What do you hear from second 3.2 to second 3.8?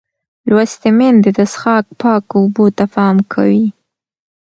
کوي.